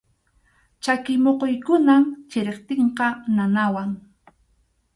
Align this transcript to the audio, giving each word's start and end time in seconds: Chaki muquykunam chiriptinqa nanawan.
Chaki 0.83 1.13
muquykunam 1.23 2.03
chiriptinqa 2.29 3.07
nanawan. 3.35 3.91